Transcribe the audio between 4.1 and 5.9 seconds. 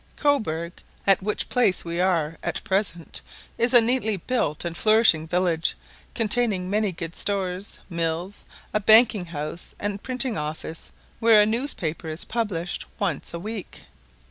built and flourishing village,